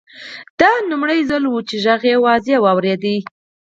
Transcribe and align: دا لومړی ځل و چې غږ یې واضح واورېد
دا 0.59 0.71
لومړی 0.89 1.19
ځل 1.29 1.43
و 1.47 1.55
چې 1.69 1.75
غږ 1.85 2.01
یې 2.09 2.15
واضح 2.25 2.57
واورېد 2.61 3.03